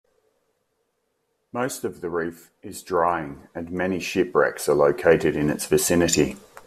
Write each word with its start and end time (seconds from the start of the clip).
Most 1.53 1.83
of 1.83 2.01
the 2.01 2.09
reef 2.09 2.49
is 2.63 2.81
drying 2.81 3.43
and 3.53 3.69
many 3.69 3.99
shipwrecks 3.99 4.67
are 4.67 4.73
located 4.73 5.35
in 5.35 5.51
its 5.51 5.67
vicinity. 5.67 6.37